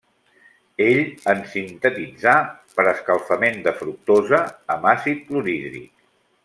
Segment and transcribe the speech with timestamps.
[0.85, 1.01] Ell
[1.33, 2.33] en sintetitzà
[2.79, 4.43] per escalfament de fructosa
[4.77, 5.91] amb àcid clorhídric.